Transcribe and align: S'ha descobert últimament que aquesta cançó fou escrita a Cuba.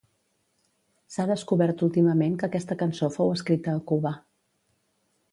S'ha 1.15 1.25
descobert 1.31 1.83
últimament 1.87 2.37
que 2.43 2.47
aquesta 2.47 2.77
cançó 2.79 3.09
fou 3.19 3.29
escrita 3.35 3.75
a 3.77 3.83
Cuba. 3.93 4.15